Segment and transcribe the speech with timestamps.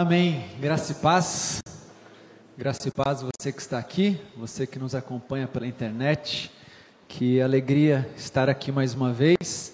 [0.00, 0.44] Amém.
[0.60, 1.58] Graça e paz.
[2.56, 6.52] Graça e paz você que está aqui, você que nos acompanha pela internet.
[7.08, 9.72] Que alegria estar aqui mais uma vez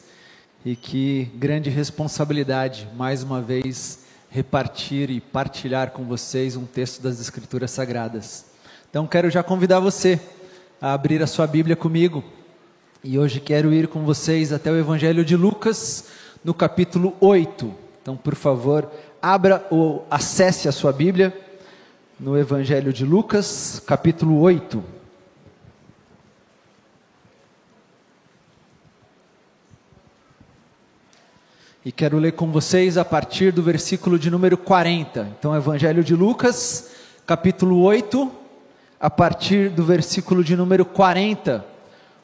[0.64, 7.20] e que grande responsabilidade mais uma vez repartir e partilhar com vocês um texto das
[7.20, 8.46] Escrituras Sagradas.
[8.88, 10.18] Então quero já convidar você
[10.80, 12.24] a abrir a sua Bíblia comigo
[13.04, 16.06] e hoje quero ir com vocês até o Evangelho de Lucas,
[16.42, 17.84] no capítulo 8.
[18.04, 18.90] Então, por favor,
[19.24, 21.34] abra ou acesse a sua Bíblia
[22.20, 24.84] no Evangelho de Lucas, capítulo 8.
[31.86, 35.32] E quero ler com vocês a partir do versículo de número 40.
[35.38, 36.90] Então, Evangelho de Lucas,
[37.26, 38.30] capítulo 8,
[39.00, 41.64] a partir do versículo de número 40,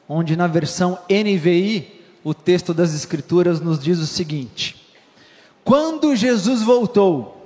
[0.07, 4.80] onde na versão NVI, o texto das Escrituras nos diz o seguinte:
[5.63, 7.37] Quando Jesus voltou,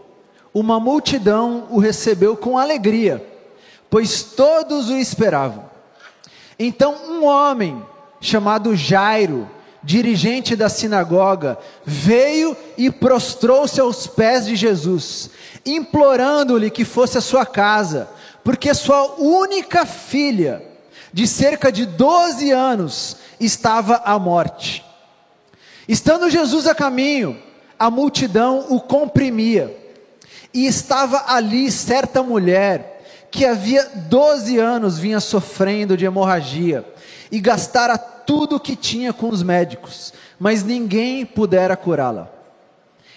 [0.53, 3.25] uma multidão o recebeu com alegria,
[3.89, 5.65] pois todos o esperavam.
[6.57, 7.83] Então, um homem
[8.21, 9.49] chamado Jairo,
[9.83, 15.29] dirigente da sinagoga, veio e prostrou-se aos pés de Jesus,
[15.65, 18.09] implorando-lhe que fosse à sua casa,
[18.43, 20.63] porque sua única filha,
[21.11, 24.83] de cerca de 12 anos, estava à morte.
[25.87, 27.37] Estando Jesus a caminho,
[27.77, 29.75] a multidão o comprimia,
[30.53, 32.95] e estava ali certa mulher
[33.29, 36.85] que havia 12 anos vinha sofrendo de hemorragia
[37.29, 42.31] e gastara tudo o que tinha com os médicos, mas ninguém pudera curá-la.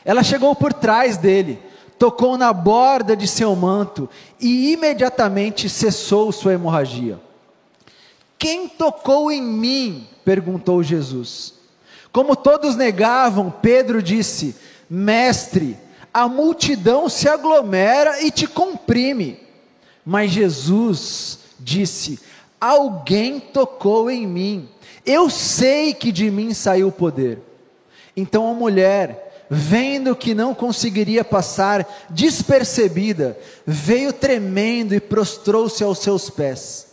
[0.04, 1.62] Ela chegou por trás dele,
[1.98, 4.08] tocou na borda de seu manto
[4.40, 7.20] e imediatamente cessou sua hemorragia.
[8.38, 10.08] Quem tocou em mim?
[10.24, 11.54] perguntou Jesus.
[12.18, 14.56] Como todos negavam, Pedro disse:
[14.90, 15.78] Mestre,
[16.12, 19.38] a multidão se aglomera e te comprime.
[20.04, 22.18] Mas Jesus disse:
[22.60, 24.68] Alguém tocou em mim.
[25.06, 27.38] Eu sei que de mim saiu o poder.
[28.16, 36.28] Então a mulher, vendo que não conseguiria passar despercebida, veio tremendo e prostrou-se aos seus
[36.28, 36.88] pés.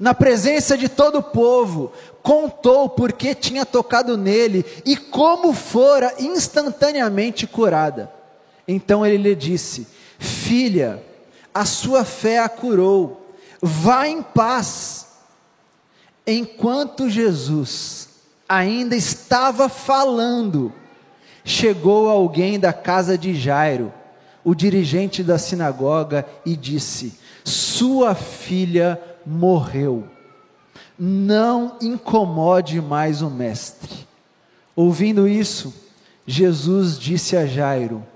[0.00, 1.92] Na presença de todo o povo,
[2.22, 8.10] contou por que tinha tocado nele e como fora instantaneamente curada.
[8.66, 9.86] Então ele lhe disse:
[10.18, 11.02] Filha,
[11.52, 15.08] a sua fé a curou, vá em paz.
[16.26, 18.08] Enquanto Jesus
[18.48, 20.72] ainda estava falando,
[21.44, 23.92] chegou alguém da casa de Jairo,
[24.44, 30.19] o dirigente da sinagoga, e disse: Sua filha morreu.
[31.02, 34.06] Não incomode mais o mestre.
[34.76, 35.72] Ouvindo isso,
[36.26, 38.06] Jesus disse a Jairo: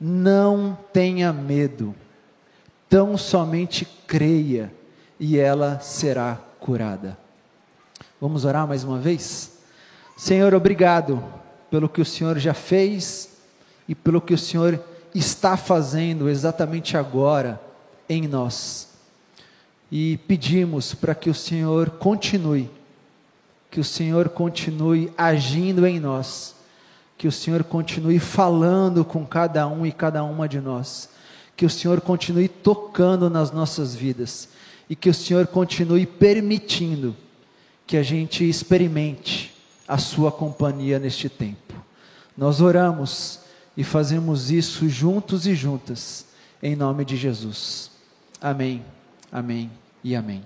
[0.00, 1.94] Não tenha medo,
[2.88, 4.72] tão somente creia
[5.20, 7.16] e ela será curada.
[8.20, 9.52] Vamos orar mais uma vez?
[10.16, 11.22] Senhor, obrigado
[11.70, 13.30] pelo que o Senhor já fez
[13.88, 14.82] e pelo que o Senhor
[15.14, 17.60] está fazendo exatamente agora
[18.08, 18.91] em nós.
[19.94, 22.70] E pedimos para que o Senhor continue,
[23.70, 26.54] que o Senhor continue agindo em nós,
[27.18, 31.10] que o Senhor continue falando com cada um e cada uma de nós,
[31.54, 34.48] que o Senhor continue tocando nas nossas vidas
[34.88, 37.14] e que o Senhor continue permitindo
[37.86, 39.54] que a gente experimente
[39.86, 41.74] a Sua companhia neste tempo.
[42.34, 43.40] Nós oramos
[43.76, 46.24] e fazemos isso juntos e juntas,
[46.62, 47.90] em nome de Jesus.
[48.40, 48.82] Amém,
[49.30, 50.44] amém e amém.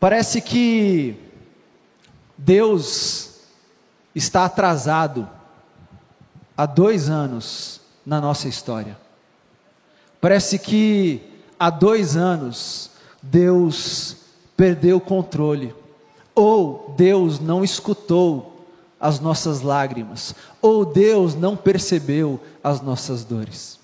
[0.00, 1.16] Parece que
[2.36, 3.40] Deus
[4.14, 5.28] está atrasado
[6.56, 8.96] há dois anos na nossa história.
[10.20, 11.20] Parece que
[11.58, 12.90] há dois anos
[13.22, 14.16] Deus
[14.56, 15.74] perdeu o controle,
[16.34, 18.66] ou Deus não escutou
[19.00, 23.78] as nossas lágrimas, ou Deus não percebeu as nossas dores.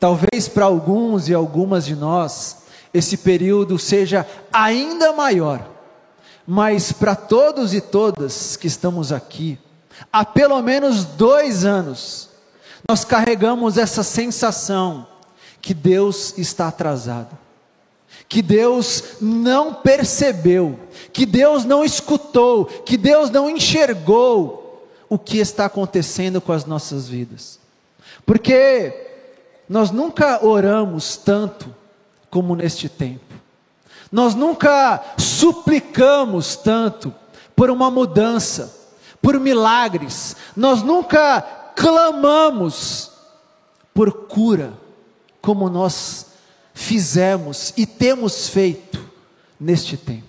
[0.00, 2.63] Talvez para alguns e algumas de nós,
[2.94, 5.68] esse período seja ainda maior,
[6.46, 9.58] mas para todos e todas que estamos aqui,
[10.12, 12.30] há pelo menos dois anos,
[12.88, 15.06] nós carregamos essa sensação
[15.60, 17.44] que Deus está atrasado
[18.28, 20.78] que Deus não percebeu,
[21.12, 27.08] que Deus não escutou, que Deus não enxergou o que está acontecendo com as nossas
[27.08, 27.58] vidas.
[28.26, 28.92] Porque
[29.68, 31.74] nós nunca oramos tanto
[32.34, 33.32] como neste tempo.
[34.10, 37.14] Nós nunca suplicamos tanto
[37.54, 38.76] por uma mudança,
[39.22, 40.34] por milagres.
[40.56, 41.40] Nós nunca
[41.76, 43.12] clamamos
[43.94, 44.74] por cura,
[45.40, 46.26] como nós
[46.74, 48.98] fizemos e temos feito
[49.60, 50.26] neste tempo.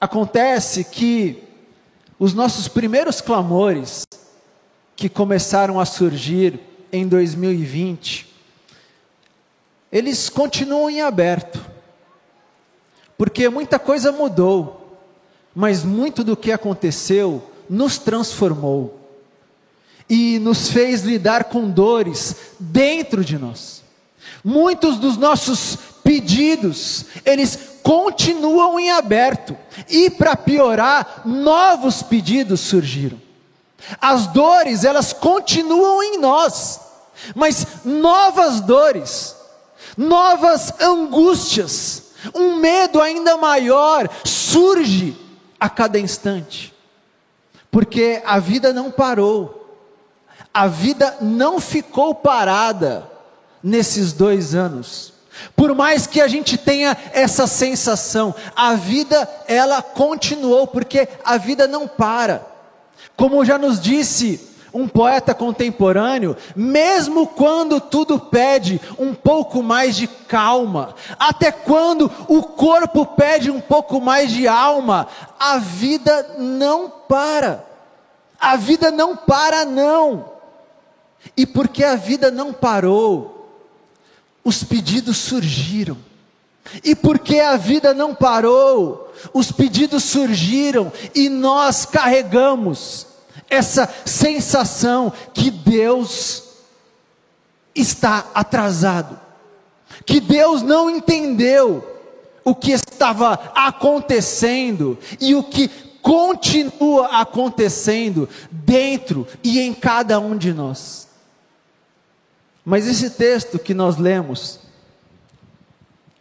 [0.00, 1.40] Acontece que
[2.18, 4.04] os nossos primeiros clamores,
[4.96, 6.58] que começaram a surgir
[6.90, 8.25] em 2020,
[9.90, 11.60] eles continuam em aberto,
[13.16, 14.98] porque muita coisa mudou,
[15.54, 19.00] mas muito do que aconteceu nos transformou
[20.08, 23.82] e nos fez lidar com dores dentro de nós.
[24.44, 29.56] Muitos dos nossos pedidos, eles continuam em aberto,
[29.88, 33.20] e para piorar, novos pedidos surgiram.
[34.00, 36.80] As dores, elas continuam em nós,
[37.34, 39.34] mas novas dores,
[39.96, 45.16] novas angústias, um medo ainda maior surge
[45.58, 46.74] a cada instante,
[47.70, 49.78] porque a vida não parou,
[50.52, 53.10] a vida não ficou parada
[53.62, 55.14] nesses dois anos.
[55.54, 61.66] Por mais que a gente tenha essa sensação, a vida ela continuou, porque a vida
[61.66, 62.46] não para.
[63.16, 70.06] Como já nos disse um poeta contemporâneo, mesmo quando tudo pede um pouco mais de
[70.06, 75.08] calma, até quando o corpo pede um pouco mais de alma,
[75.40, 77.64] a vida não para.
[78.38, 80.26] A vida não para, não.
[81.34, 83.50] E porque a vida não parou,
[84.44, 85.96] os pedidos surgiram.
[86.84, 93.05] E porque a vida não parou, os pedidos surgiram e nós carregamos
[93.48, 96.44] essa sensação que Deus
[97.74, 99.18] está atrasado,
[100.04, 101.84] que Deus não entendeu
[102.44, 105.68] o que estava acontecendo e o que
[106.00, 111.08] continua acontecendo dentro e em cada um de nós.
[112.64, 114.60] Mas esse texto que nós lemos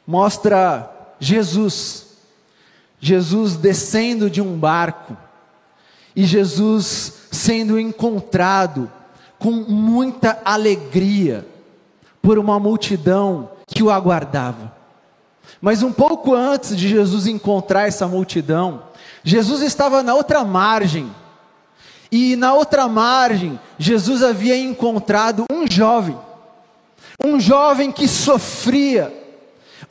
[0.06, 2.06] mostra Jesus,
[3.00, 5.16] Jesus descendo de um barco,
[6.16, 8.90] e Jesus sendo encontrado
[9.38, 11.46] com muita alegria
[12.22, 14.74] por uma multidão que o aguardava.
[15.62, 18.84] Mas um pouco antes de Jesus encontrar essa multidão,
[19.24, 21.12] Jesus estava na outra margem.
[22.12, 26.18] E na outra margem, Jesus havia encontrado um jovem,
[27.24, 29.12] um jovem que sofria,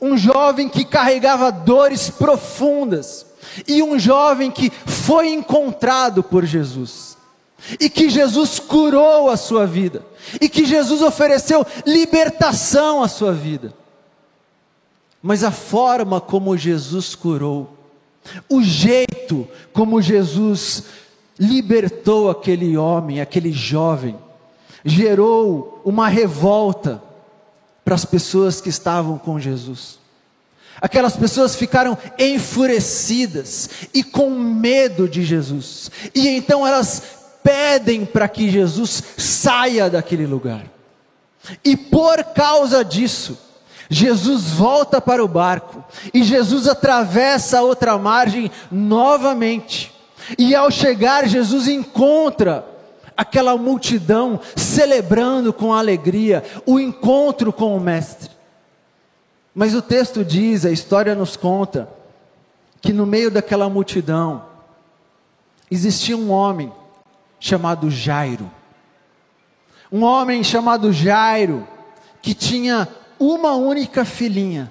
[0.01, 3.25] um jovem que carregava dores profundas,
[3.67, 7.17] e um jovem que foi encontrado por Jesus,
[7.79, 10.05] e que Jesus curou a sua vida,
[10.39, 13.73] e que Jesus ofereceu libertação à sua vida.
[15.21, 17.75] Mas a forma como Jesus curou,
[18.49, 20.83] o jeito como Jesus
[21.39, 24.17] libertou aquele homem, aquele jovem,
[24.83, 27.01] gerou uma revolta
[27.83, 29.99] para as pessoas que estavam com Jesus.
[30.85, 35.89] Aquelas pessoas ficaram enfurecidas e com medo de Jesus.
[36.13, 37.01] E então elas
[37.41, 40.63] pedem para que Jesus saia daquele lugar.
[41.63, 43.35] E por causa disso,
[43.89, 45.83] Jesus volta para o barco
[46.13, 49.91] e Jesus atravessa a outra margem novamente.
[50.37, 52.63] E ao chegar, Jesus encontra
[53.17, 58.34] aquela multidão celebrando com alegria o encontro com o Mestre.
[59.55, 61.87] Mas o texto diz, a história nos conta,
[62.81, 64.43] que no meio daquela multidão
[65.71, 66.73] existia um homem
[67.39, 68.51] chamado Jairo.
[69.89, 71.65] Um homem chamado Jairo
[72.21, 72.85] que tinha
[73.17, 74.69] uma única filhinha.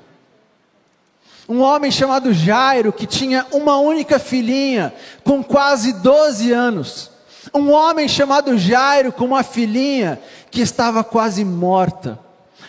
[1.48, 4.92] Um homem chamado Jairo que tinha uma única filhinha
[5.24, 7.10] com quase 12 anos.
[7.54, 12.18] Um homem chamado Jairo com uma filhinha que estava quase morta,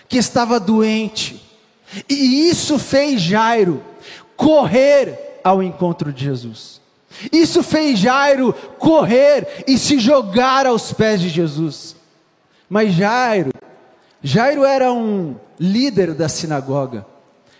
[0.07, 1.44] que estava doente
[2.09, 3.83] e isso fez Jairo
[4.35, 6.81] correr ao encontro de Jesus.
[7.31, 11.95] Isso fez Jairo correr e se jogar aos pés de Jesus.
[12.69, 13.51] Mas Jairo,
[14.21, 17.05] Jairo era um líder da sinagoga.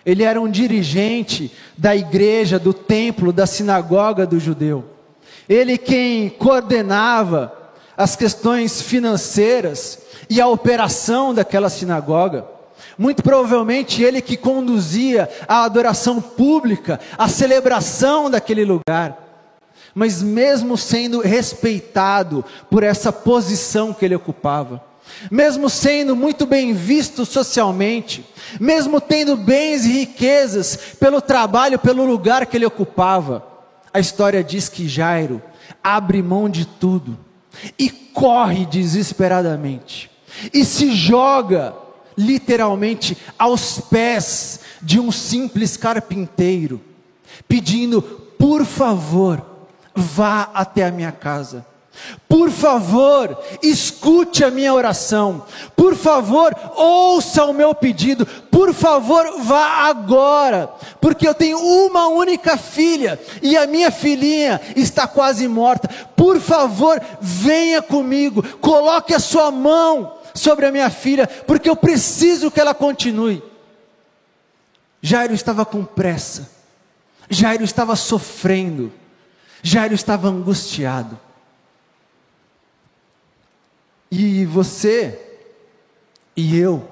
[0.05, 4.83] Ele era um dirigente da igreja, do templo, da sinagoga do judeu.
[5.47, 7.53] Ele quem coordenava
[7.97, 9.99] as questões financeiras
[10.29, 12.45] e a operação daquela sinagoga.
[12.97, 19.21] Muito provavelmente ele que conduzia a adoração pública, a celebração daquele lugar.
[19.93, 24.83] Mas mesmo sendo respeitado por essa posição que ele ocupava,
[25.31, 28.25] mesmo sendo muito bem visto socialmente,
[28.59, 33.45] mesmo tendo bens e riquezas pelo trabalho, pelo lugar que ele ocupava,
[33.93, 35.41] a história diz que Jairo
[35.81, 37.17] abre mão de tudo
[37.79, 40.11] e corre desesperadamente
[40.53, 41.73] e se joga,
[42.17, 46.81] literalmente, aos pés de um simples carpinteiro,
[47.47, 48.01] pedindo:
[48.37, 49.43] por favor,
[49.93, 51.65] vá até a minha casa.
[52.27, 55.45] Por favor, escute a minha oração.
[55.75, 58.25] Por favor, ouça o meu pedido.
[58.25, 60.69] Por favor, vá agora.
[60.99, 65.87] Porque eu tenho uma única filha e a minha filhinha está quase morta.
[66.15, 68.43] Por favor, venha comigo.
[68.59, 73.41] Coloque a sua mão sobre a minha filha, porque eu preciso que ela continue.
[75.01, 76.51] Jairo estava com pressa.
[77.29, 78.91] Jairo estava sofrendo.
[79.63, 81.19] Jairo estava angustiado.
[84.11, 85.21] E você
[86.35, 86.87] e eu,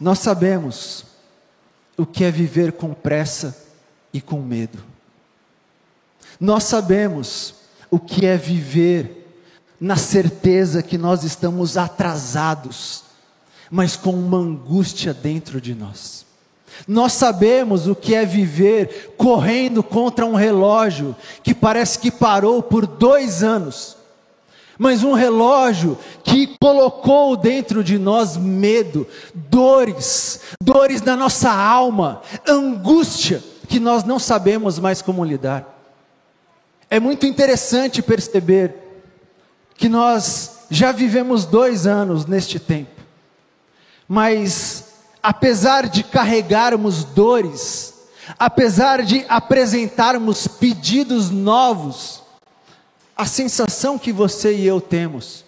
[0.00, 1.04] nós sabemos
[1.96, 3.66] o que é viver com pressa
[4.12, 4.82] e com medo.
[6.40, 7.54] Nós sabemos
[7.90, 9.21] o que é viver
[9.82, 13.02] na certeza que nós estamos atrasados,
[13.68, 16.24] mas com uma angústia dentro de nós.
[16.86, 22.86] Nós sabemos o que é viver correndo contra um relógio que parece que parou por
[22.86, 23.96] dois anos
[24.78, 33.40] mas um relógio que colocou dentro de nós medo, dores, dores da nossa alma, angústia,
[33.68, 35.78] que nós não sabemos mais como lidar.
[36.90, 38.81] É muito interessante perceber
[39.82, 43.02] que nós já vivemos dois anos neste tempo,
[44.06, 47.92] mas apesar de carregarmos dores,
[48.38, 52.22] apesar de apresentarmos pedidos novos,
[53.16, 55.44] a sensação que você e eu temos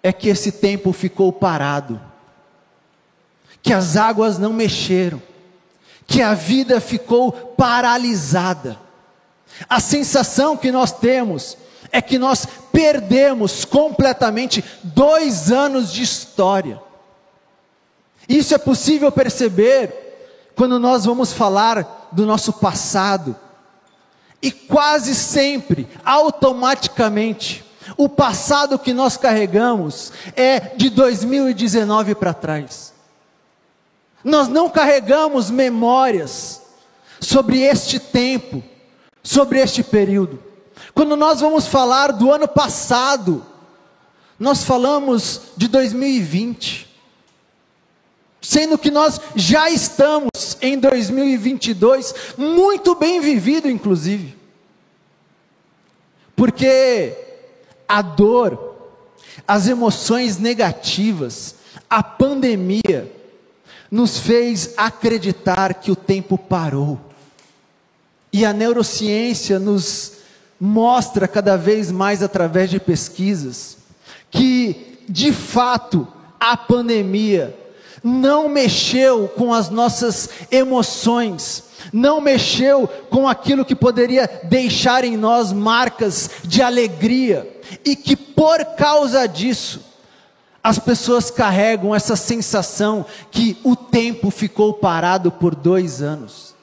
[0.00, 2.00] é que esse tempo ficou parado,
[3.60, 5.20] que as águas não mexeram,
[6.06, 8.78] que a vida ficou paralisada.
[9.68, 11.58] A sensação que nós temos
[11.94, 16.82] é que nós perdemos completamente dois anos de história.
[18.28, 23.36] Isso é possível perceber quando nós vamos falar do nosso passado,
[24.42, 27.64] e quase sempre, automaticamente,
[27.96, 32.92] o passado que nós carregamos é de 2019 para trás.
[34.24, 36.60] Nós não carregamos memórias
[37.20, 38.64] sobre este tempo,
[39.22, 40.53] sobre este período.
[40.94, 43.44] Quando nós vamos falar do ano passado,
[44.38, 46.94] nós falamos de 2020
[48.44, 54.36] sendo que nós já estamos em 2022, muito bem vivido, inclusive.
[56.36, 57.16] Porque
[57.88, 58.76] a dor,
[59.48, 61.54] as emoções negativas,
[61.88, 63.10] a pandemia,
[63.90, 67.00] nos fez acreditar que o tempo parou.
[68.30, 70.12] E a neurociência nos
[70.66, 73.76] mostra cada vez mais através de pesquisas
[74.30, 76.08] que, de fato,
[76.40, 77.54] a pandemia
[78.02, 85.52] não mexeu com as nossas emoções, não mexeu com aquilo que poderia deixar em nós
[85.52, 89.82] marcas de alegria, e que por causa disso,
[90.62, 96.53] as pessoas carregam essa sensação que o tempo ficou parado por dois anos.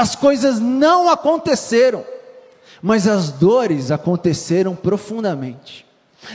[0.00, 2.06] As coisas não aconteceram,
[2.80, 5.84] mas as dores aconteceram profundamente.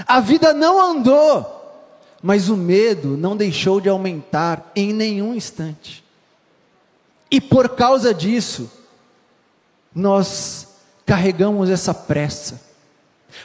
[0.06, 1.84] A vida não andou,
[2.22, 6.06] mas o medo não deixou de aumentar em nenhum instante.
[7.32, 8.70] E por causa disso,
[9.96, 10.68] nós
[11.04, 12.62] carregamos essa pressa.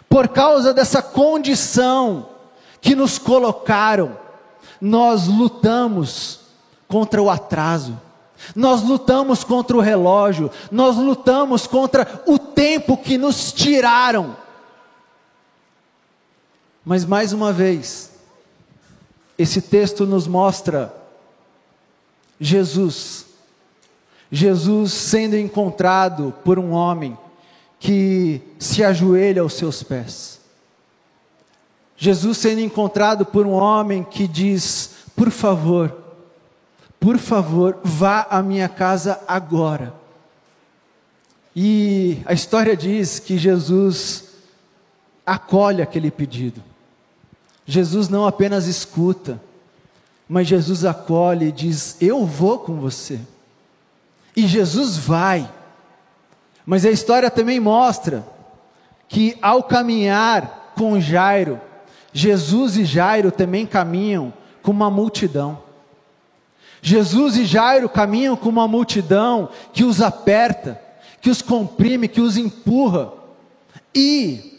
[0.07, 2.29] Por causa dessa condição
[2.79, 4.19] que nos colocaram,
[4.79, 6.41] nós lutamos
[6.87, 7.99] contra o atraso.
[8.55, 14.37] Nós lutamos contra o relógio, nós lutamos contra o tempo que nos tiraram.
[16.85, 18.13] Mas mais uma vez,
[19.39, 20.95] esse texto nos mostra
[22.41, 23.27] Jesus,
[24.31, 27.17] Jesus sendo encontrado por um homem
[27.79, 30.41] que se ajoelha aos seus pés.
[31.97, 35.95] Jesus sendo encontrado por um homem que diz: Por favor,
[37.01, 39.95] por favor, vá à minha casa agora.
[41.57, 44.25] E a história diz que Jesus
[45.25, 46.63] acolhe aquele pedido.
[47.65, 49.41] Jesus não apenas escuta,
[50.29, 53.19] mas Jesus acolhe e diz: Eu vou com você.
[54.37, 55.51] E Jesus vai.
[56.67, 58.25] Mas a história também mostra
[59.09, 61.61] que ao caminhar com Jairo,
[62.13, 65.70] Jesus e Jairo também caminham com uma multidão.
[66.83, 70.81] Jesus e Jairo caminham com uma multidão que os aperta,
[71.21, 73.13] que os comprime, que os empurra.
[73.95, 74.59] E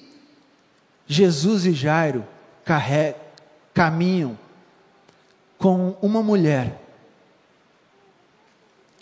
[1.08, 2.26] Jesus e Jairo
[2.64, 3.16] carre...
[3.74, 4.38] caminham
[5.58, 6.82] com uma mulher,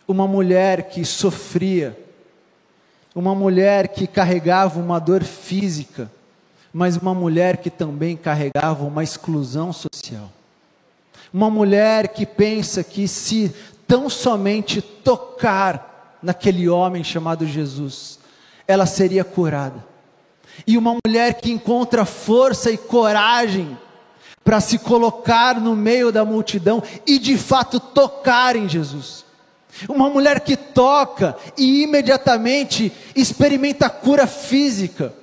[0.08, 1.98] uma mulher que sofria,
[3.16, 6.12] uma mulher que carregava uma dor física,
[6.74, 10.30] mas uma mulher que também carregava uma exclusão social.
[11.34, 13.54] Uma mulher que pensa que se
[13.88, 18.20] tão somente tocar naquele homem chamado Jesus,
[18.68, 19.84] ela seria curada.
[20.66, 23.78] E uma mulher que encontra força e coragem
[24.44, 29.26] para se colocar no meio da multidão e de fato tocar em Jesus.
[29.88, 35.14] Uma mulher que toca e imediatamente experimenta cura física.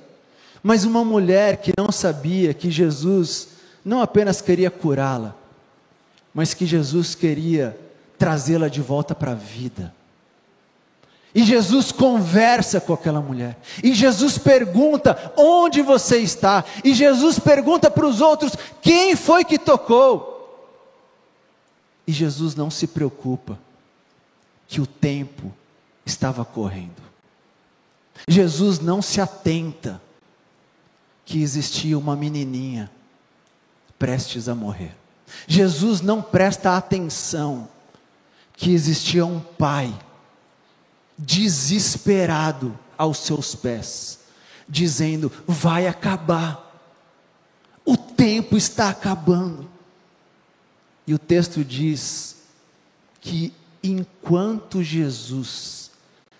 [0.63, 3.49] Mas uma mulher que não sabia que Jesus
[3.83, 5.35] não apenas queria curá-la,
[6.37, 7.75] mas que Jesus queria
[8.15, 9.91] trazê-la de volta para a vida.
[11.33, 13.57] E Jesus conversa com aquela mulher.
[13.83, 16.63] E Jesus pergunta: onde você está?
[16.83, 18.53] E Jesus pergunta para os outros:
[18.83, 20.77] quem foi que tocou?
[22.05, 23.57] E Jesus não se preocupa
[24.67, 25.51] que o tempo
[26.05, 27.01] estava correndo.
[28.27, 29.99] Jesus não se atenta
[31.25, 32.91] que existia uma menininha
[33.97, 34.95] prestes a morrer.
[35.47, 37.67] Jesus não presta atenção
[38.53, 39.93] que existia um pai
[41.17, 44.19] desesperado aos seus pés,
[44.67, 46.81] dizendo: vai acabar,
[47.85, 49.69] o tempo está acabando.
[51.05, 52.43] E o texto diz
[53.21, 55.91] que enquanto Jesus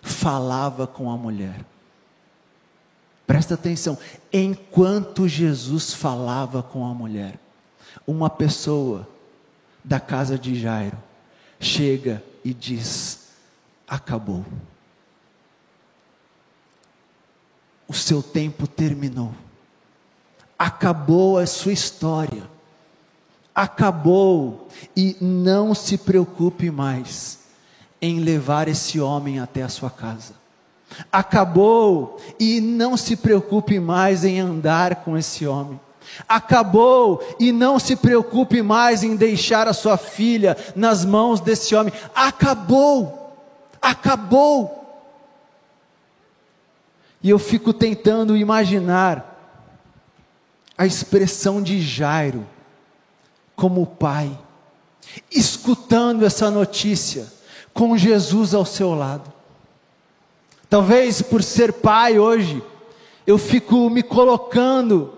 [0.02, 1.64] falava com a mulher,
[3.26, 3.96] presta atenção,
[4.30, 7.38] enquanto Jesus falava com a mulher,
[8.06, 9.08] uma pessoa
[9.84, 10.96] da casa de Jairo
[11.60, 13.28] chega e diz:
[13.86, 14.44] acabou.
[17.86, 19.34] O seu tempo terminou.
[20.58, 22.42] Acabou a sua história
[23.58, 27.40] acabou e não se preocupe mais
[28.00, 30.34] em levar esse homem até a sua casa.
[31.10, 35.80] Acabou e não se preocupe mais em andar com esse homem.
[36.26, 41.92] Acabou e não se preocupe mais em deixar a sua filha nas mãos desse homem.
[42.14, 43.36] Acabou,
[43.80, 44.78] acabou.
[47.22, 49.36] E eu fico tentando imaginar
[50.76, 52.46] a expressão de Jairo
[53.56, 54.38] como pai,
[55.30, 57.26] escutando essa notícia,
[57.74, 59.32] com Jesus ao seu lado.
[60.70, 62.62] Talvez por ser pai hoje,
[63.26, 65.17] eu fico me colocando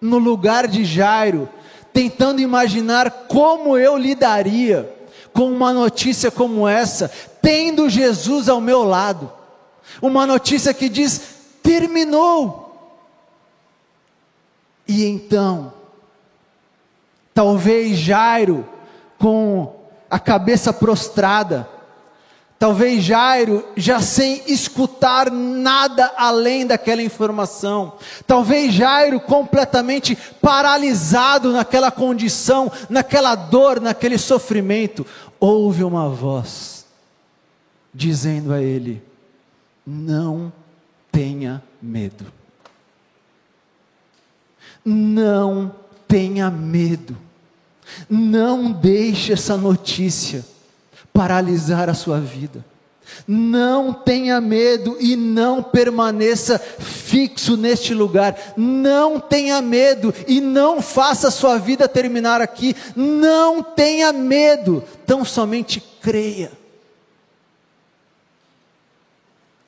[0.00, 1.48] no lugar de Jairo,
[1.92, 4.96] tentando imaginar como eu lidaria
[5.32, 7.10] com uma notícia como essa,
[7.40, 9.32] tendo Jesus ao meu lado.
[10.00, 11.20] Uma notícia que diz:
[11.62, 12.68] terminou.
[14.88, 15.72] E então,
[17.40, 18.68] Talvez Jairo
[19.18, 19.74] com
[20.10, 21.66] a cabeça prostrada,
[22.60, 27.94] talvez Jairo já sem escutar nada além daquela informação,
[28.26, 35.06] talvez Jairo completamente paralisado naquela condição, naquela dor, naquele sofrimento,
[35.40, 36.84] ouve uma voz
[37.94, 39.02] dizendo a ele:
[39.86, 40.52] Não
[41.10, 42.26] tenha medo.
[44.84, 45.74] Não
[46.06, 47.16] tenha medo.
[48.08, 50.44] Não deixe essa notícia
[51.20, 52.64] paralisar a sua vida.
[53.28, 58.54] Não tenha medo e não permaneça fixo neste lugar.
[58.56, 62.74] Não tenha medo e não faça sua vida terminar aqui.
[62.96, 66.52] Não tenha medo, tão somente creia.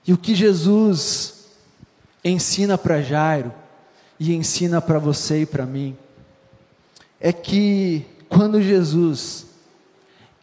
[0.07, 1.49] E o que Jesus
[2.25, 3.53] ensina para Jairo
[4.19, 5.99] e ensina para você e para mim
[7.21, 9.53] é que quando Jesus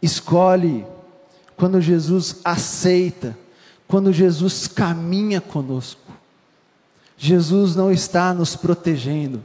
[0.02, 0.86] escolhe,
[1.60, 3.38] quando Jesus aceita,
[3.86, 6.10] quando Jesus caminha conosco,
[7.17, 9.43] Jesus não está nos protegendo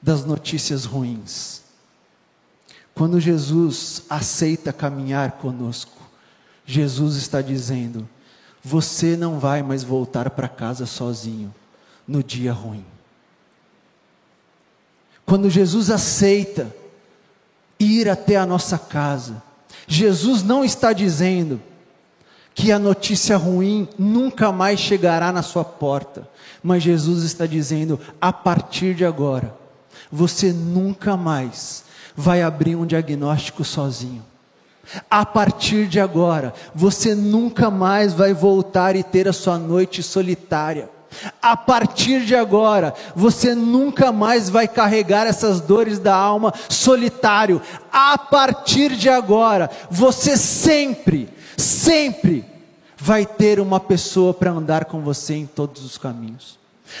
[0.00, 1.60] das notícias ruins.
[2.94, 6.00] Quando Jesus aceita caminhar conosco,
[6.64, 8.08] Jesus está dizendo:
[8.64, 11.54] você não vai mais voltar para casa sozinho
[12.08, 12.86] no dia ruim.
[15.26, 16.74] Quando Jesus aceita
[17.78, 19.51] ir até a nossa casa,
[19.86, 21.60] Jesus não está dizendo
[22.54, 26.28] que a notícia ruim nunca mais chegará na sua porta,
[26.62, 29.54] mas Jesus está dizendo: a partir de agora,
[30.10, 34.22] você nunca mais vai abrir um diagnóstico sozinho.
[35.08, 40.90] A partir de agora, você nunca mais vai voltar e ter a sua noite solitária.
[41.40, 47.60] A partir de agora, você nunca mais vai carregar essas dores da alma solitário.
[47.92, 52.44] A partir de agora, você sempre, sempre
[52.96, 56.58] vai ter uma pessoa para andar com você em todos os caminhos.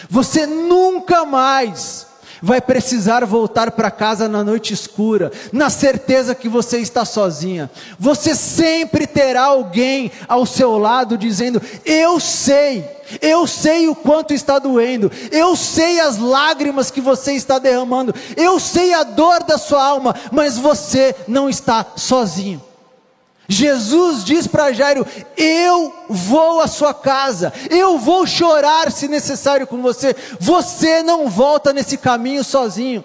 [0.08, 2.06] Você nunca mais
[2.42, 7.70] vai precisar voltar para casa na noite escura, na certeza que você está sozinha.
[7.98, 12.84] Você sempre terá alguém ao seu lado dizendo: Eu sei,
[13.20, 18.58] eu sei o quanto está doendo, eu sei as lágrimas que você está derramando, eu
[18.58, 22.71] sei a dor da sua alma, mas você não está sozinho.
[23.48, 29.82] Jesus diz para Jairo: Eu vou à sua casa, eu vou chorar se necessário com
[29.82, 30.14] você.
[30.40, 33.04] Você não volta nesse caminho sozinho.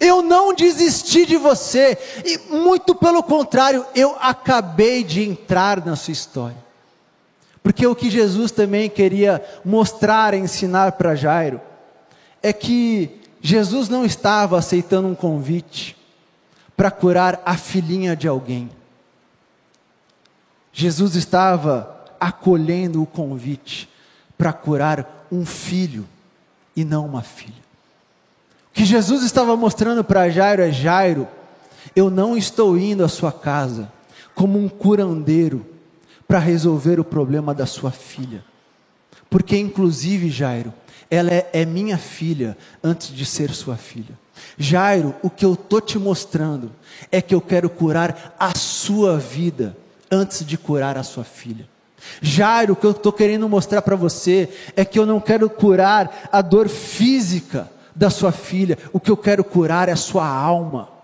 [0.00, 6.12] Eu não desisti de você, e muito pelo contrário, eu acabei de entrar na sua
[6.12, 6.66] história.
[7.62, 11.60] Porque o que Jesus também queria mostrar, ensinar para Jairo,
[12.42, 15.96] é que Jesus não estava aceitando um convite
[16.76, 18.68] para curar a filhinha de alguém.
[20.78, 23.88] Jesus estava acolhendo o convite
[24.36, 26.06] para curar um filho
[26.76, 27.64] e não uma filha.
[28.70, 31.26] O que Jesus estava mostrando para Jairo é: Jairo,
[31.96, 33.90] eu não estou indo à sua casa
[34.34, 35.64] como um curandeiro
[36.28, 38.44] para resolver o problema da sua filha.
[39.30, 40.74] Porque, inclusive, Jairo,
[41.10, 44.14] ela é, é minha filha antes de ser sua filha.
[44.58, 46.70] Jairo, o que eu estou te mostrando
[47.10, 49.74] é que eu quero curar a sua vida
[50.10, 51.68] antes de curar a sua filha.
[52.20, 56.28] Jairo, o que eu estou querendo mostrar para você é que eu não quero curar
[56.30, 60.96] a dor física da sua filha, o que eu quero curar é a sua alma.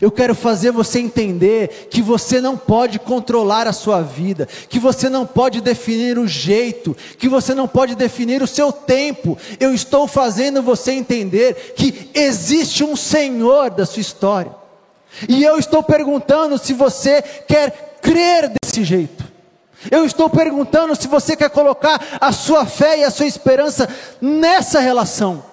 [0.00, 5.08] Eu quero fazer você entender que você não pode controlar a sua vida, que você
[5.08, 9.38] não pode definir o jeito, que você não pode definir o seu tempo.
[9.58, 14.52] Eu estou fazendo você entender que existe um Senhor da sua história.
[15.26, 19.24] E eu estou perguntando se você quer crer desse jeito.
[19.90, 23.88] Eu estou perguntando se você quer colocar a sua fé e a sua esperança
[24.20, 25.44] nessa relação.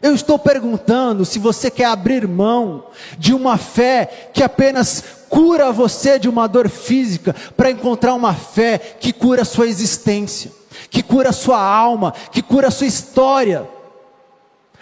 [0.00, 2.86] Eu estou perguntando se você quer abrir mão
[3.18, 8.78] de uma fé que apenas cura você de uma dor física para encontrar uma fé
[8.78, 10.50] que cura a sua existência,
[10.90, 13.68] que cura a sua alma, que cura a sua história.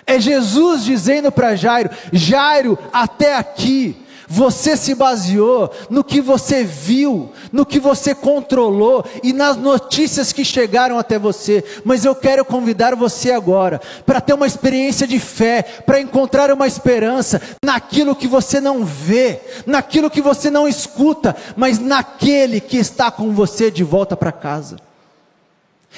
[0.07, 3.97] É Jesus dizendo para Jairo: Jairo, até aqui
[4.33, 10.45] você se baseou no que você viu, no que você controlou e nas notícias que
[10.45, 11.65] chegaram até você.
[11.85, 16.69] Mas eu quero convidar você agora para ter uma experiência de fé, para encontrar uma
[16.69, 23.11] esperança naquilo que você não vê, naquilo que você não escuta, mas naquele que está
[23.11, 24.77] com você de volta para casa.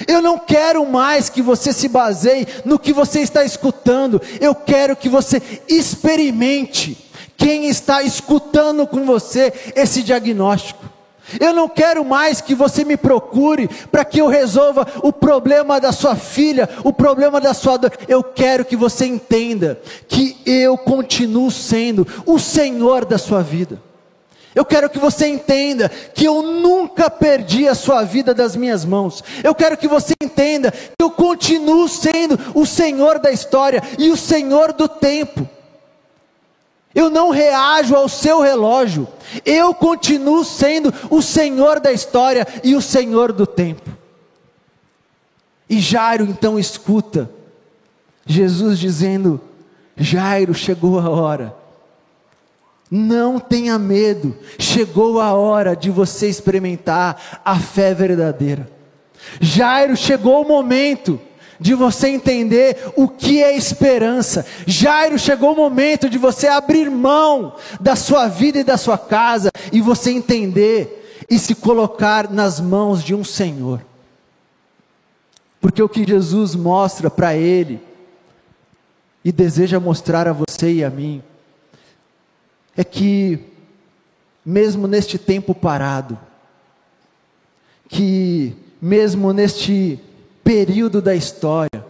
[0.07, 4.95] Eu não quero mais que você se baseie no que você está escutando, eu quero
[4.95, 7.12] que você experimente
[7.43, 10.81] quem está escutando com você esse diagnóstico.
[11.41, 15.91] Eu não quero mais que você me procure para que eu resolva o problema da
[15.91, 17.91] sua filha, o problema da sua dor.
[18.07, 19.77] Eu quero que você entenda
[20.07, 23.77] que eu continuo sendo o Senhor da sua vida.
[24.55, 29.21] Eu quero que você entenda que eu nunca perdi a sua vida das minhas mãos.
[29.43, 34.15] Eu quero que você entenda que eu continuo sendo o Senhor da história e o
[34.15, 35.49] Senhor do tempo.
[36.93, 39.07] Eu não reajo ao seu relógio.
[39.45, 43.89] Eu continuo sendo o Senhor da história e o Senhor do tempo.
[45.69, 47.29] E Jairo então escuta
[48.25, 49.41] Jesus dizendo:
[49.97, 51.55] Jairo, chegou a hora.
[52.91, 58.69] Não tenha medo, chegou a hora de você experimentar a fé verdadeira.
[59.41, 61.19] Jairo, chegou o momento
[61.63, 64.45] de você entender o que é esperança.
[64.67, 69.49] Jairo, chegou o momento de você abrir mão da sua vida e da sua casa
[69.71, 73.81] e você entender e se colocar nas mãos de um Senhor.
[75.61, 77.81] Porque o que Jesus mostra para ele
[79.23, 81.23] e deseja mostrar a você e a mim
[82.75, 83.39] é que
[84.45, 86.19] mesmo neste tempo parado,
[87.87, 89.97] que mesmo neste
[90.43, 91.83] período da história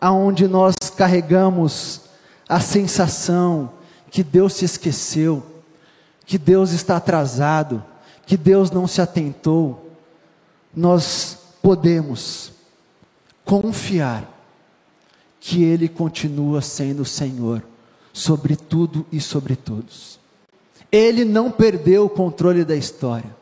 [0.00, 2.02] aonde nós carregamos
[2.48, 3.72] a sensação
[4.10, 5.44] que Deus se esqueceu,
[6.24, 7.84] que Deus está atrasado,
[8.26, 9.90] que Deus não se atentou,
[10.74, 12.52] nós podemos
[13.44, 14.28] confiar
[15.38, 17.62] que Ele continua sendo o Senhor
[18.12, 20.18] sobre tudo e sobre todos.
[20.90, 23.39] Ele não perdeu o controle da história.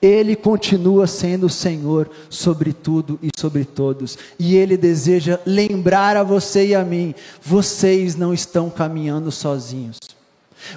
[0.00, 6.22] Ele continua sendo o Senhor sobre tudo e sobre todos, e Ele deseja lembrar a
[6.22, 9.98] você e a mim: vocês não estão caminhando sozinhos.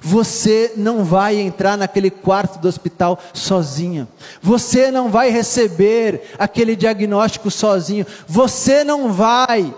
[0.01, 4.07] Você não vai entrar naquele quarto do hospital sozinha.
[4.41, 8.05] Você não vai receber aquele diagnóstico sozinho.
[8.27, 9.73] Você não vai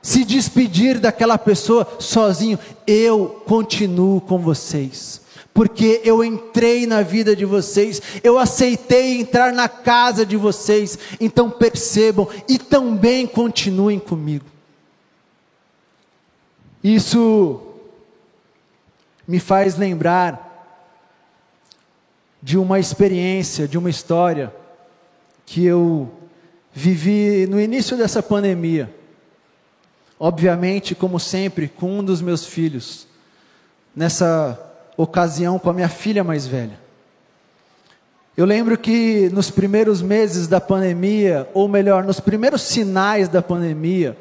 [0.00, 2.58] se despedir daquela pessoa sozinho.
[2.86, 5.20] Eu continuo com vocês.
[5.54, 11.48] Porque eu entrei na vida de vocês, eu aceitei entrar na casa de vocês, então
[11.48, 14.46] percebam e também continuem comigo.
[16.82, 17.62] Isso
[19.26, 20.50] me faz lembrar
[22.42, 24.52] de uma experiência, de uma história
[25.46, 26.12] que eu
[26.72, 28.92] vivi no início dessa pandemia.
[30.18, 33.06] Obviamente, como sempre, com um dos meus filhos.
[33.94, 36.78] Nessa ocasião, com a minha filha mais velha.
[38.36, 44.16] Eu lembro que nos primeiros meses da pandemia, ou melhor, nos primeiros sinais da pandemia,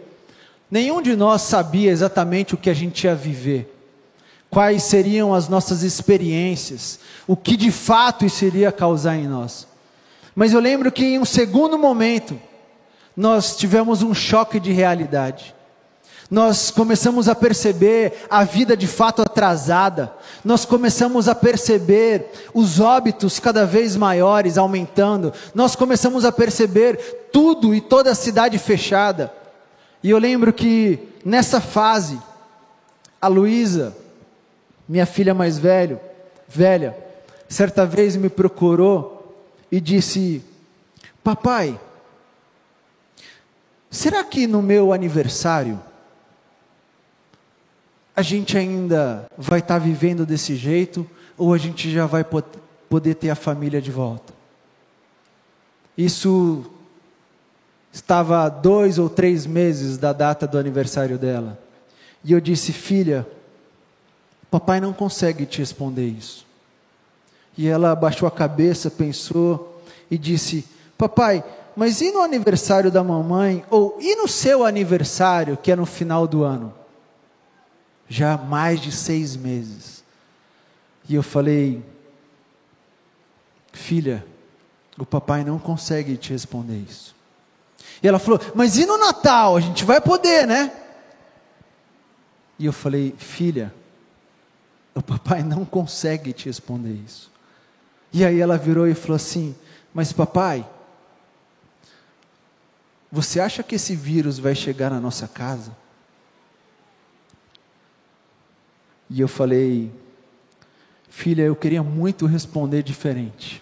[0.70, 3.74] nenhum de nós sabia exatamente o que a gente ia viver
[4.54, 9.68] quais seriam as nossas experiências, o que de fato isso iria causar em nós.
[10.36, 12.40] Mas eu lembro que em um segundo momento,
[13.18, 15.56] nós tivemos um choque de realidade.
[16.30, 23.40] Nós começamos a perceber a vida de fato atrasada, nós começamos a perceber os óbitos
[23.40, 29.32] cada vez maiores aumentando, nós começamos a perceber tudo e toda a cidade fechada.
[30.02, 32.20] E eu lembro que nessa fase,
[33.22, 33.96] a Luísa,
[34.88, 36.00] minha filha mais velho,
[36.48, 36.98] velha,
[37.48, 39.36] certa vez me procurou
[39.72, 40.44] e disse:
[41.24, 41.80] Papai,
[43.90, 45.80] será que no meu aniversário
[48.16, 52.26] a gente ainda vai estar tá vivendo desse jeito ou a gente já vai
[52.90, 54.34] poder ter a família de volta?
[55.98, 56.66] Isso
[57.92, 61.60] estava dois ou três meses da data do aniversário dela.
[62.24, 63.28] E eu disse, filha,
[64.50, 66.46] Papai não consegue te responder isso.
[67.58, 70.66] E ela abaixou a cabeça, pensou e disse:
[70.98, 71.44] Papai,
[71.76, 73.64] mas e no aniversário da mamãe?
[73.70, 76.74] Ou e no seu aniversário, que é no final do ano?
[78.14, 80.04] Já há mais de seis meses.
[81.10, 81.84] E eu falei:
[83.72, 84.24] Filha,
[85.00, 87.16] o papai não consegue te responder isso.
[88.04, 89.58] E ela falou: Mas e no Natal?
[89.58, 90.72] A gente vai poder, né?
[92.60, 93.74] E eu falei: Filha,
[94.94, 97.32] o papai não consegue te responder isso.
[98.14, 99.56] E aí ela virou e falou assim:
[99.92, 100.64] Mas papai,
[103.12, 105.82] você acha que esse vírus vai chegar na nossa casa?
[109.14, 109.92] E eu falei:
[111.08, 113.62] Filha, eu queria muito responder diferente,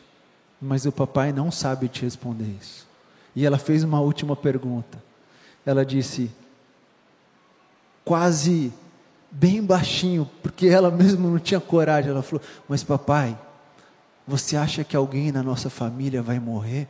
[0.61, 2.87] mas o papai não sabe te responder isso.
[3.35, 5.03] E ela fez uma última pergunta.
[5.65, 6.31] Ela disse:
[8.05, 8.71] Quase
[9.29, 12.11] bem baixinho, porque ela mesma não tinha coragem.
[12.11, 13.37] Ela falou: Mas papai,
[14.25, 16.87] você acha que alguém na nossa família vai morrer?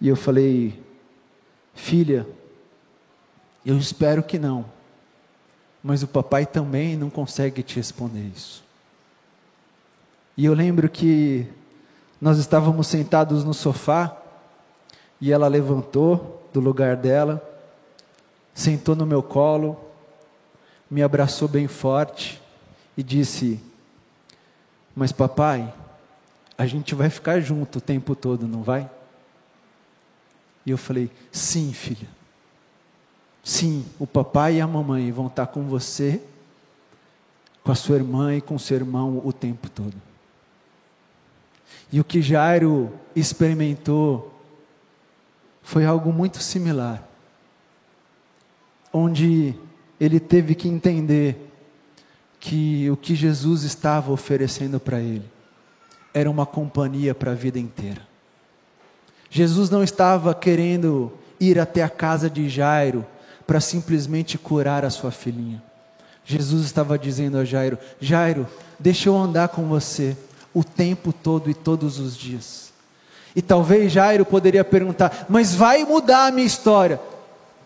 [0.00, 0.80] E eu falei:
[1.74, 2.24] Filha,
[3.64, 4.64] eu espero que não,
[5.82, 8.62] mas o papai também não consegue te responder isso.
[10.36, 11.46] E eu lembro que
[12.20, 14.16] nós estávamos sentados no sofá
[15.20, 17.52] e ela levantou do lugar dela
[18.54, 19.78] sentou no meu colo,
[20.90, 22.40] me abraçou bem forte
[22.96, 23.60] e disse:
[24.94, 25.72] Mas papai,
[26.56, 28.88] a gente vai ficar junto o tempo todo, não vai?
[30.66, 32.08] E eu falei: Sim, filha.
[33.42, 36.22] Sim, o papai e a mamãe vão estar com você,
[37.64, 39.94] com a sua irmã e com o seu irmão o tempo todo.
[41.92, 44.32] E o que Jairo experimentou
[45.62, 47.08] foi algo muito similar
[48.92, 49.54] onde
[49.98, 51.50] ele teve que entender
[52.38, 55.24] que o que Jesus estava oferecendo para ele
[56.12, 58.02] era uma companhia para a vida inteira.
[59.30, 63.06] Jesus não estava querendo ir até a casa de Jairo
[63.52, 65.62] para simplesmente curar a sua filhinha.
[66.24, 70.16] Jesus estava dizendo a Jairo: Jairo, deixa eu andar com você
[70.54, 72.72] o tempo todo e todos os dias.
[73.36, 76.98] E talvez Jairo poderia perguntar: Mas vai mudar a minha história?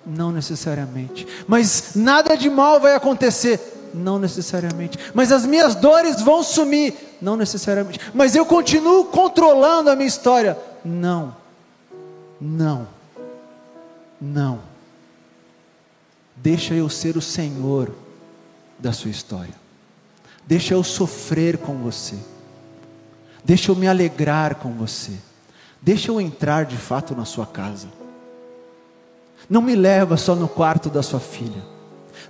[0.05, 1.25] Não necessariamente.
[1.47, 3.89] Mas nada de mal vai acontecer.
[3.95, 4.99] Não necessariamente.
[5.15, 6.95] Mas as minhas dores vão sumir.
[7.23, 8.01] Não necessariamente.
[8.13, 10.59] Mas eu continuo controlando a minha história.
[10.85, 11.37] Não.
[12.41, 12.89] Não.
[14.21, 14.76] Não.
[16.47, 17.91] Deixa eu ser o Senhor
[18.79, 19.53] da sua história.
[20.47, 22.15] Deixa eu sofrer com você.
[23.45, 25.11] Deixa eu me alegrar com você.
[25.83, 27.89] Deixa eu entrar de fato na sua casa.
[29.51, 31.65] Não me leva só no quarto da sua filha.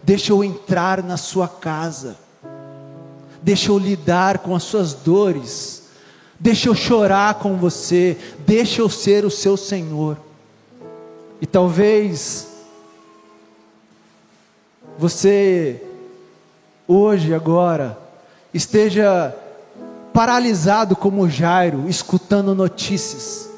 [0.03, 2.17] Deixa eu entrar na sua casa.
[3.43, 5.91] Deixa eu lidar com as suas dores.
[6.41, 8.17] Deixa eu chorar com você.
[8.47, 10.17] Deixa eu ser o seu Senhor.
[11.39, 12.56] E talvez
[14.99, 15.83] você
[16.89, 17.99] hoje, agora,
[18.53, 19.35] esteja
[20.13, 23.51] paralisado como Jairo, escutando notícias,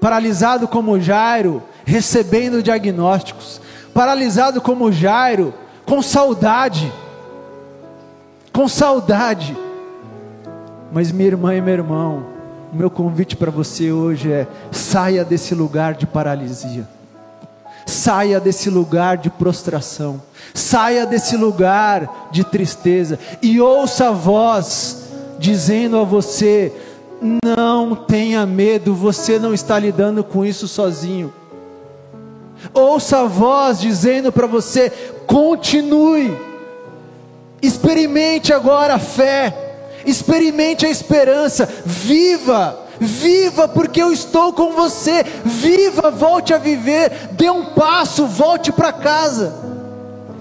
[0.00, 3.60] paralisado como Jairo, recebendo diagnósticos,
[3.94, 5.54] paralisado como Jairo,
[5.86, 6.92] com saudade,
[8.52, 9.56] com saudade.
[10.92, 12.26] Mas minha irmã e meu irmão,
[12.72, 16.86] o meu convite para você hoje é: saia desse lugar de paralisia,
[17.86, 20.20] saia desse lugar de prostração,
[20.52, 23.18] saia desse lugar de tristeza.
[23.40, 25.04] E ouça a voz
[25.38, 26.72] dizendo a você:
[27.44, 31.32] não tenha medo, você não está lidando com isso sozinho.
[32.74, 34.90] Ouça a voz dizendo para você:
[35.26, 36.36] continue,
[37.62, 39.54] experimente agora a fé,
[40.04, 47.50] experimente a esperança, viva, viva, porque eu estou com você, viva, volte a viver, dê
[47.50, 49.54] um passo, volte para casa,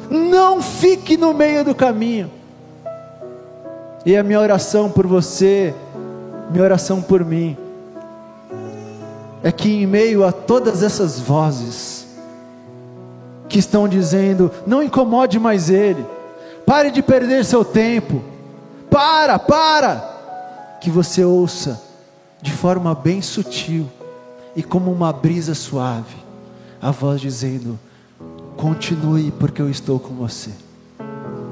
[0.09, 2.31] não fique no meio do caminho.
[4.05, 5.73] E a minha oração por você,
[6.51, 7.57] minha oração por mim,
[9.43, 12.05] é que em meio a todas essas vozes
[13.49, 16.05] que estão dizendo: não incomode mais ele,
[16.65, 18.23] pare de perder seu tempo,
[18.89, 21.84] para, para, que você ouça
[22.45, 23.89] de forma bem sutil
[24.55, 26.15] e como uma brisa suave,
[26.81, 27.79] a voz dizendo:
[28.55, 30.51] continue, porque eu estou com você,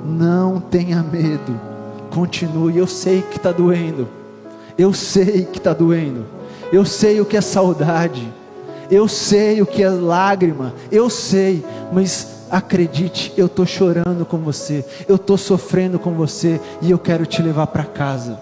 [0.05, 1.73] não tenha medo
[2.13, 2.77] Continue.
[2.77, 4.07] Eu sei que está doendo.
[4.77, 6.25] Eu sei que está doendo.
[6.71, 8.31] Eu sei o que é saudade.
[8.89, 10.73] Eu sei o que é lágrima.
[10.91, 11.65] Eu sei.
[11.91, 14.85] Mas acredite, eu estou chorando com você.
[15.07, 16.61] Eu estou sofrendo com você.
[16.81, 18.39] E eu quero te levar para casa.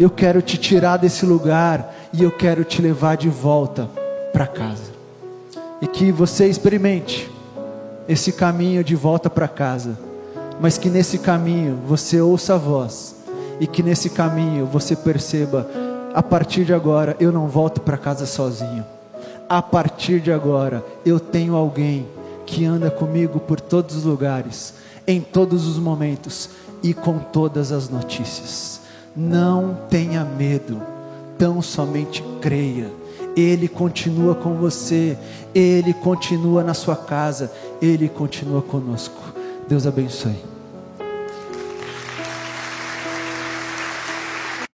[0.00, 1.94] Eu quero te tirar desse lugar.
[2.12, 3.88] E eu quero te levar de volta
[4.32, 4.90] para casa.
[5.80, 7.30] E que você experimente
[8.08, 9.96] esse caminho de volta para casa
[10.60, 13.16] mas que nesse caminho você ouça a voz
[13.58, 15.66] e que nesse caminho você perceba:
[16.12, 18.84] a partir de agora eu não volto para casa sozinho.
[19.48, 22.06] A partir de agora eu tenho alguém
[22.44, 24.74] que anda comigo por todos os lugares,
[25.06, 26.50] em todos os momentos
[26.82, 28.79] e com todas as notícias.
[29.16, 30.80] Não tenha medo,
[31.38, 32.90] tão somente creia.
[33.36, 35.16] Ele continua com você,
[35.54, 39.20] Ele continua na sua casa, Ele continua conosco.
[39.68, 40.49] Deus abençoe.